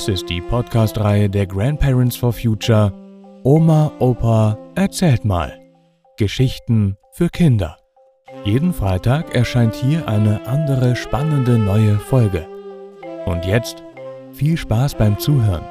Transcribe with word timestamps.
Dies 0.00 0.08
ist 0.08 0.30
die 0.30 0.40
Podcast-Reihe 0.40 1.28
der 1.28 1.46
Grandparents 1.46 2.16
for 2.16 2.32
Future 2.32 2.90
Oma, 3.44 3.92
Opa, 3.98 4.56
erzählt 4.74 5.26
mal. 5.26 5.60
Geschichten 6.16 6.96
für 7.12 7.28
Kinder. 7.28 7.76
Jeden 8.44 8.72
Freitag 8.72 9.34
erscheint 9.34 9.74
hier 9.74 10.08
eine 10.08 10.46
andere 10.46 10.96
spannende 10.96 11.58
neue 11.58 11.98
Folge. 11.98 12.48
Und 13.26 13.44
jetzt 13.44 13.82
viel 14.32 14.56
Spaß 14.56 14.94
beim 14.94 15.18
Zuhören. 15.18 15.66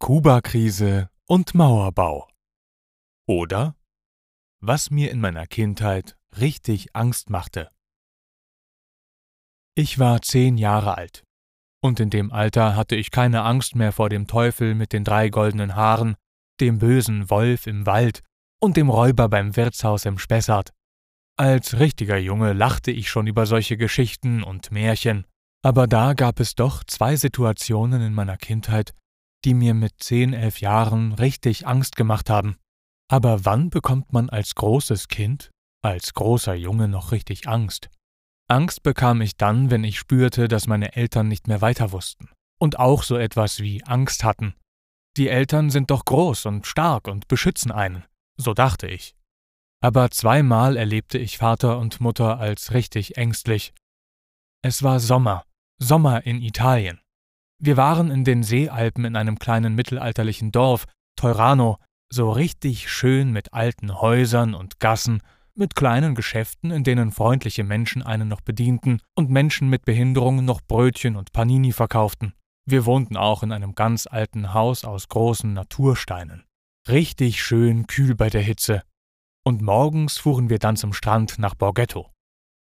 Kuba-Krise 0.00 1.08
und 1.26 1.54
Mauerbau. 1.54 2.28
Oder 3.26 3.74
was 4.60 4.90
mir 4.90 5.10
in 5.10 5.20
meiner 5.20 5.46
Kindheit 5.46 6.16
richtig 6.38 6.94
Angst 6.94 7.30
machte. 7.30 7.70
Ich 9.74 9.98
war 9.98 10.22
zehn 10.22 10.58
Jahre 10.58 10.96
alt, 10.96 11.24
und 11.80 12.00
in 12.00 12.10
dem 12.10 12.32
Alter 12.32 12.74
hatte 12.74 12.96
ich 12.96 13.10
keine 13.10 13.42
Angst 13.42 13.76
mehr 13.76 13.92
vor 13.92 14.08
dem 14.08 14.26
Teufel 14.26 14.74
mit 14.74 14.92
den 14.92 15.04
drei 15.04 15.28
goldenen 15.28 15.76
Haaren, 15.76 16.16
dem 16.60 16.78
bösen 16.78 17.30
Wolf 17.30 17.66
im 17.66 17.86
Wald 17.86 18.22
und 18.60 18.76
dem 18.76 18.90
Räuber 18.90 19.28
beim 19.28 19.54
Wirtshaus 19.56 20.04
im 20.04 20.18
Spessart. 20.18 20.72
Als 21.36 21.78
richtiger 21.78 22.18
Junge 22.18 22.52
lachte 22.52 22.90
ich 22.90 23.08
schon 23.08 23.28
über 23.28 23.46
solche 23.46 23.76
Geschichten 23.76 24.42
und 24.42 24.72
Märchen, 24.72 25.24
aber 25.62 25.86
da 25.86 26.14
gab 26.14 26.40
es 26.40 26.56
doch 26.56 26.82
zwei 26.82 27.14
Situationen 27.14 28.02
in 28.02 28.12
meiner 28.12 28.36
Kindheit, 28.36 28.92
die 29.44 29.54
mir 29.54 29.74
mit 29.74 30.02
zehn, 30.02 30.32
elf 30.32 30.60
Jahren 30.60 31.12
richtig 31.12 31.66
Angst 31.66 31.94
gemacht 31.94 32.28
haben. 32.28 32.56
Aber 33.10 33.44
wann 33.44 33.70
bekommt 33.70 34.12
man 34.12 34.28
als 34.28 34.54
großes 34.54 35.08
Kind 35.08 35.50
als 35.82 36.14
großer 36.14 36.54
Junge 36.54 36.88
noch 36.88 37.12
richtig 37.12 37.48
Angst. 37.48 37.88
Angst 38.48 38.82
bekam 38.82 39.20
ich 39.20 39.36
dann, 39.36 39.70
wenn 39.70 39.84
ich 39.84 39.98
spürte, 39.98 40.48
dass 40.48 40.66
meine 40.66 40.96
Eltern 40.96 41.28
nicht 41.28 41.46
mehr 41.48 41.60
weiter 41.60 41.92
wussten 41.92 42.30
und 42.58 42.78
auch 42.78 43.02
so 43.02 43.16
etwas 43.16 43.60
wie 43.60 43.84
Angst 43.84 44.24
hatten. 44.24 44.54
Die 45.16 45.28
Eltern 45.28 45.70
sind 45.70 45.90
doch 45.90 46.04
groß 46.04 46.46
und 46.46 46.66
stark 46.66 47.08
und 47.08 47.28
beschützen 47.28 47.70
einen, 47.70 48.04
so 48.36 48.54
dachte 48.54 48.86
ich. 48.86 49.14
Aber 49.80 50.10
zweimal 50.10 50.76
erlebte 50.76 51.18
ich 51.18 51.38
Vater 51.38 51.78
und 51.78 52.00
Mutter 52.00 52.38
als 52.38 52.72
richtig 52.72 53.16
ängstlich. 53.16 53.72
Es 54.62 54.82
war 54.82 54.98
Sommer, 54.98 55.44
Sommer 55.80 56.26
in 56.26 56.42
Italien. 56.42 57.00
Wir 57.60 57.76
waren 57.76 58.10
in 58.10 58.24
den 58.24 58.42
Seealpen 58.42 59.04
in 59.04 59.16
einem 59.16 59.38
kleinen 59.38 59.74
mittelalterlichen 59.74 60.50
Dorf, 60.50 60.86
Teurano, 61.16 61.78
so 62.10 62.30
richtig 62.30 62.90
schön 62.90 63.32
mit 63.32 63.52
alten 63.52 64.00
Häusern 64.00 64.54
und 64.54 64.80
Gassen 64.80 65.22
mit 65.54 65.74
kleinen 65.74 66.14
Geschäften, 66.14 66.70
in 66.70 66.84
denen 66.84 67.10
freundliche 67.10 67.64
Menschen 67.64 68.02
einen 68.02 68.28
noch 68.28 68.40
bedienten 68.40 69.00
und 69.14 69.28
Menschen 69.28 69.68
mit 69.68 69.84
Behinderungen 69.84 70.44
noch 70.44 70.60
Brötchen 70.62 71.16
und 71.16 71.32
Panini 71.32 71.72
verkauften. 71.72 72.32
Wir 72.64 72.86
wohnten 72.86 73.16
auch 73.16 73.42
in 73.42 73.50
einem 73.50 73.74
ganz 73.74 74.06
alten 74.06 74.54
Haus 74.54 74.84
aus 74.84 75.08
großen 75.08 75.52
Natursteinen. 75.52 76.44
Richtig 76.88 77.42
schön 77.42 77.86
kühl 77.86 78.14
bei 78.14 78.30
der 78.30 78.42
Hitze. 78.42 78.82
Und 79.44 79.62
morgens 79.62 80.18
fuhren 80.18 80.48
wir 80.48 80.58
dann 80.58 80.76
zum 80.76 80.92
Strand 80.92 81.38
nach 81.38 81.54
Borghetto. 81.54 82.10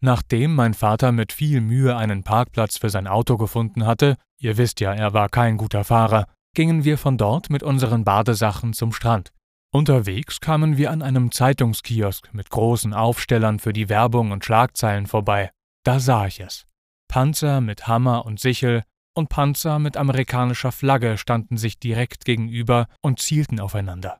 Nachdem 0.03 0.55
mein 0.55 0.73
Vater 0.73 1.11
mit 1.11 1.31
viel 1.31 1.61
Mühe 1.61 1.95
einen 1.95 2.23
Parkplatz 2.23 2.77
für 2.77 2.89
sein 2.89 3.07
Auto 3.07 3.37
gefunden 3.37 3.85
hatte, 3.85 4.17
ihr 4.39 4.57
wisst 4.57 4.79
ja, 4.79 4.93
er 4.93 5.13
war 5.13 5.29
kein 5.29 5.57
guter 5.57 5.83
Fahrer, 5.83 6.25
gingen 6.53 6.83
wir 6.83 6.97
von 6.97 7.17
dort 7.17 7.49
mit 7.49 7.63
unseren 7.63 8.03
Badesachen 8.03 8.73
zum 8.73 8.91
Strand. 8.91 9.31
Unterwegs 9.73 10.41
kamen 10.41 10.75
wir 10.75 10.91
an 10.91 11.01
einem 11.01 11.31
Zeitungskiosk 11.31 12.33
mit 12.33 12.49
großen 12.49 12.93
Aufstellern 12.93 13.59
für 13.59 13.71
die 13.71 13.87
Werbung 13.87 14.31
und 14.31 14.43
Schlagzeilen 14.43 15.07
vorbei. 15.07 15.51
Da 15.83 15.99
sah 15.99 16.27
ich 16.27 16.41
es. 16.41 16.65
Panzer 17.07 17.61
mit 17.61 17.87
Hammer 17.87 18.25
und 18.25 18.39
Sichel 18.39 18.83
und 19.13 19.29
Panzer 19.29 19.79
mit 19.79 19.95
amerikanischer 19.95 20.71
Flagge 20.71 21.17
standen 21.17 21.57
sich 21.57 21.79
direkt 21.79 22.25
gegenüber 22.25 22.87
und 23.01 23.19
zielten 23.19 23.59
aufeinander. 23.59 24.19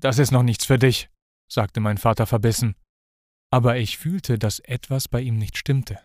Das 0.00 0.18
ist 0.18 0.30
noch 0.30 0.42
nichts 0.42 0.64
für 0.66 0.78
dich, 0.78 1.10
sagte 1.48 1.80
mein 1.80 1.98
Vater 1.98 2.26
verbissen. 2.26 2.76
Aber 3.50 3.76
ich 3.76 3.98
fühlte, 3.98 4.38
dass 4.38 4.60
etwas 4.60 5.08
bei 5.08 5.20
ihm 5.20 5.36
nicht 5.36 5.56
stimmte. 5.56 5.98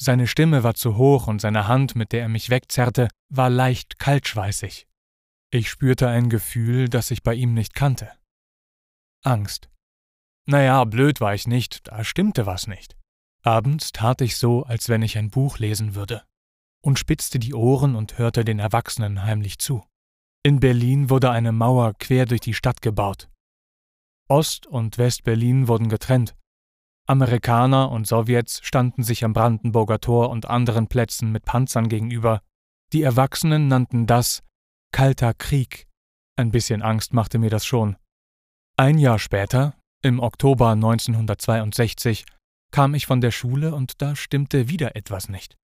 Seine 0.00 0.26
Stimme 0.26 0.62
war 0.62 0.74
zu 0.74 0.96
hoch 0.96 1.26
und 1.26 1.40
seine 1.40 1.68
Hand, 1.68 1.94
mit 1.94 2.12
der 2.12 2.22
er 2.22 2.28
mich 2.28 2.48
wegzerrte, 2.48 3.08
war 3.28 3.50
leicht 3.50 3.98
kaltschweißig. 3.98 4.86
Ich 5.52 5.68
spürte 5.68 6.08
ein 6.08 6.30
Gefühl, 6.30 6.88
das 6.88 7.10
ich 7.10 7.24
bei 7.24 7.34
ihm 7.34 7.54
nicht 7.54 7.74
kannte. 7.74 8.12
Angst. 9.24 9.68
Naja, 10.46 10.84
blöd 10.84 11.20
war 11.20 11.34
ich 11.34 11.48
nicht, 11.48 11.88
da 11.88 12.04
stimmte 12.04 12.46
was 12.46 12.68
nicht. 12.68 12.96
Abends 13.42 13.90
tat 13.90 14.20
ich 14.20 14.36
so, 14.36 14.62
als 14.62 14.88
wenn 14.88 15.02
ich 15.02 15.18
ein 15.18 15.30
Buch 15.30 15.58
lesen 15.58 15.96
würde, 15.96 16.22
und 16.82 16.98
spitzte 16.98 17.38
die 17.38 17.54
Ohren 17.54 17.96
und 17.96 18.16
hörte 18.16 18.44
den 18.44 18.60
Erwachsenen 18.60 19.24
heimlich 19.24 19.58
zu. 19.58 19.84
In 20.44 20.60
Berlin 20.60 21.10
wurde 21.10 21.30
eine 21.30 21.52
Mauer 21.52 21.94
quer 21.98 22.26
durch 22.26 22.40
die 22.40 22.54
Stadt 22.54 22.80
gebaut. 22.80 23.28
Ost- 24.28 24.66
und 24.66 24.98
West-Berlin 24.98 25.66
wurden 25.66 25.88
getrennt. 25.88 26.36
Amerikaner 27.08 27.90
und 27.90 28.06
Sowjets 28.06 28.60
standen 28.62 29.02
sich 29.02 29.24
am 29.24 29.32
Brandenburger 29.32 30.00
Tor 30.00 30.30
und 30.30 30.46
anderen 30.46 30.86
Plätzen 30.86 31.32
mit 31.32 31.44
Panzern 31.44 31.88
gegenüber. 31.88 32.40
Die 32.92 33.02
Erwachsenen 33.02 33.66
nannten 33.66 34.06
das 34.06 34.44
Kalter 34.92 35.34
Krieg. 35.34 35.86
Ein 36.36 36.50
bisschen 36.50 36.82
Angst 36.82 37.14
machte 37.14 37.38
mir 37.38 37.50
das 37.50 37.64
schon. 37.64 37.96
Ein 38.76 38.98
Jahr 38.98 39.18
später, 39.18 39.74
im 40.02 40.20
Oktober 40.20 40.70
1962, 40.70 42.24
kam 42.72 42.94
ich 42.94 43.06
von 43.06 43.20
der 43.20 43.30
Schule 43.30 43.74
und 43.74 44.00
da 44.02 44.16
stimmte 44.16 44.68
wieder 44.68 44.96
etwas 44.96 45.28
nicht. 45.28 45.56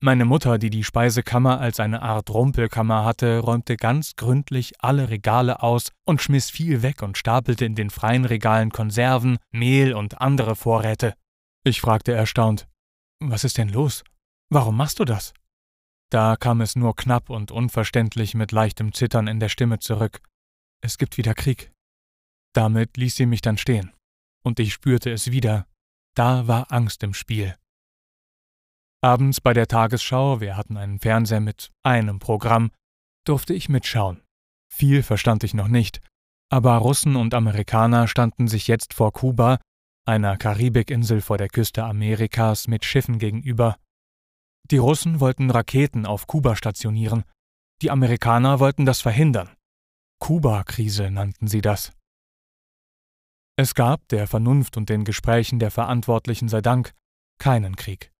Meine 0.00 0.24
Mutter, 0.24 0.58
die 0.58 0.70
die 0.70 0.82
Speisekammer 0.82 1.60
als 1.60 1.78
eine 1.78 2.02
Art 2.02 2.28
Rumpelkammer 2.30 3.04
hatte, 3.04 3.38
räumte 3.38 3.76
ganz 3.76 4.16
gründlich 4.16 4.72
alle 4.80 5.10
Regale 5.10 5.62
aus 5.62 5.92
und 6.04 6.20
schmiss 6.20 6.50
viel 6.50 6.82
weg 6.82 7.02
und 7.02 7.16
stapelte 7.16 7.64
in 7.64 7.76
den 7.76 7.88
freien 7.88 8.24
Regalen 8.24 8.70
Konserven, 8.70 9.38
Mehl 9.52 9.94
und 9.94 10.20
andere 10.20 10.56
Vorräte. 10.56 11.14
Ich 11.64 11.80
fragte 11.80 12.12
erstaunt, 12.12 12.66
was 13.20 13.44
ist 13.44 13.58
denn 13.58 13.68
los? 13.68 14.02
Warum 14.50 14.76
machst 14.76 14.98
du 14.98 15.04
das? 15.04 15.32
Da 16.12 16.36
kam 16.36 16.60
es 16.60 16.76
nur 16.76 16.94
knapp 16.94 17.30
und 17.30 17.50
unverständlich 17.50 18.34
mit 18.34 18.52
leichtem 18.52 18.92
Zittern 18.92 19.28
in 19.28 19.40
der 19.40 19.48
Stimme 19.48 19.78
zurück. 19.78 20.20
Es 20.82 20.98
gibt 20.98 21.16
wieder 21.16 21.32
Krieg. 21.32 21.72
Damit 22.52 22.98
ließ 22.98 23.16
sie 23.16 23.24
mich 23.24 23.40
dann 23.40 23.56
stehen, 23.56 23.94
und 24.44 24.60
ich 24.60 24.74
spürte 24.74 25.10
es 25.10 25.30
wieder. 25.30 25.66
Da 26.14 26.46
war 26.46 26.70
Angst 26.70 27.02
im 27.02 27.14
Spiel. 27.14 27.56
Abends 29.00 29.40
bei 29.40 29.54
der 29.54 29.68
Tagesschau, 29.68 30.42
wir 30.42 30.54
hatten 30.54 30.76
einen 30.76 30.98
Fernseher 30.98 31.40
mit 31.40 31.72
einem 31.82 32.18
Programm, 32.18 32.72
durfte 33.24 33.54
ich 33.54 33.70
mitschauen. 33.70 34.22
Viel 34.70 35.02
verstand 35.02 35.44
ich 35.44 35.54
noch 35.54 35.68
nicht, 35.68 36.02
aber 36.50 36.76
Russen 36.76 37.16
und 37.16 37.32
Amerikaner 37.32 38.06
standen 38.06 38.48
sich 38.48 38.68
jetzt 38.68 38.92
vor 38.92 39.14
Kuba, 39.14 39.60
einer 40.06 40.36
Karibikinsel 40.36 41.22
vor 41.22 41.38
der 41.38 41.48
Küste 41.48 41.84
Amerikas, 41.84 42.68
mit 42.68 42.84
Schiffen 42.84 43.18
gegenüber 43.18 43.78
die 44.70 44.78
Russen 44.78 45.20
wollten 45.20 45.50
Raketen 45.50 46.06
auf 46.06 46.26
Kuba 46.26 46.56
stationieren, 46.56 47.24
die 47.82 47.90
Amerikaner 47.90 48.60
wollten 48.60 48.86
das 48.86 49.00
verhindern. 49.00 49.50
Kuba-Krise 50.20 51.10
nannten 51.10 51.48
sie 51.48 51.60
das. 51.60 51.92
Es 53.56 53.74
gab, 53.74 54.06
der 54.08 54.26
Vernunft 54.26 54.76
und 54.76 54.88
den 54.88 55.04
Gesprächen 55.04 55.58
der 55.58 55.70
Verantwortlichen 55.70 56.48
sei 56.48 56.60
Dank, 56.60 56.92
keinen 57.38 57.76
Krieg. 57.76 58.12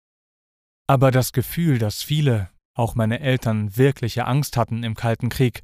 Aber 0.88 1.10
das 1.10 1.32
Gefühl, 1.32 1.78
dass 1.78 2.02
viele, 2.02 2.50
auch 2.76 2.94
meine 2.94 3.20
Eltern, 3.20 3.76
wirkliche 3.76 4.26
Angst 4.26 4.56
hatten 4.56 4.82
im 4.82 4.94
Kalten 4.94 5.28
Krieg, 5.28 5.62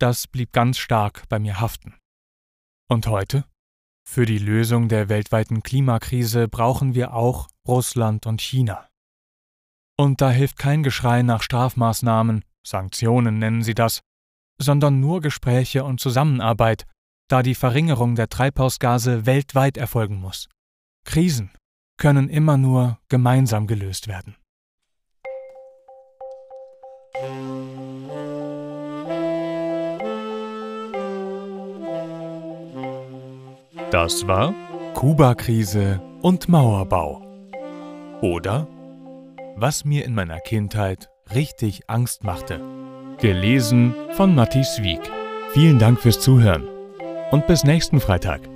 das 0.00 0.26
blieb 0.26 0.52
ganz 0.52 0.78
stark 0.78 1.28
bei 1.28 1.38
mir 1.38 1.60
haften. 1.60 1.94
Und 2.88 3.06
heute? 3.06 3.44
Für 4.04 4.26
die 4.26 4.38
Lösung 4.38 4.88
der 4.88 5.08
weltweiten 5.08 5.62
Klimakrise 5.62 6.48
brauchen 6.48 6.94
wir 6.94 7.14
auch 7.14 7.48
Russland 7.68 8.26
und 8.26 8.40
China. 8.40 8.88
Und 10.02 10.20
da 10.20 10.30
hilft 10.30 10.58
kein 10.58 10.82
Geschrei 10.82 11.22
nach 11.22 11.44
Strafmaßnahmen, 11.44 12.44
Sanktionen 12.66 13.38
nennen 13.38 13.62
sie 13.62 13.72
das, 13.72 14.00
sondern 14.60 14.98
nur 14.98 15.20
Gespräche 15.20 15.84
und 15.84 16.00
Zusammenarbeit, 16.00 16.86
da 17.28 17.44
die 17.44 17.54
Verringerung 17.54 18.16
der 18.16 18.28
Treibhausgase 18.28 19.26
weltweit 19.26 19.76
erfolgen 19.76 20.16
muss. 20.16 20.48
Krisen 21.04 21.52
können 21.98 22.28
immer 22.28 22.56
nur 22.56 22.98
gemeinsam 23.08 23.68
gelöst 23.68 24.08
werden. 24.08 24.34
Das 33.92 34.26
war 34.26 34.52
Kuba-Krise 34.94 36.02
und 36.22 36.48
Mauerbau. 36.48 37.22
Oder 38.20 38.66
was 39.56 39.84
mir 39.84 40.04
in 40.04 40.14
meiner 40.14 40.40
Kindheit 40.40 41.08
richtig 41.34 41.82
Angst 41.86 42.24
machte. 42.24 42.60
Gelesen 43.18 43.94
von 44.12 44.34
Matthias 44.34 44.82
Wieck. 44.82 45.00
Vielen 45.52 45.78
Dank 45.78 46.00
fürs 46.00 46.20
Zuhören 46.20 46.66
und 47.30 47.46
bis 47.46 47.64
nächsten 47.64 48.00
Freitag. 48.00 48.51